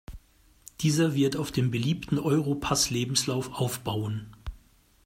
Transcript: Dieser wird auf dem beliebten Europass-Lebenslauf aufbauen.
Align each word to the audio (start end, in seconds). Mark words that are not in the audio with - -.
Dieser 0.79 1.13
wird 1.13 1.35
auf 1.37 1.51
dem 1.51 1.69
beliebten 1.69 2.17
Europass-Lebenslauf 2.17 3.53
aufbauen. 3.53 4.35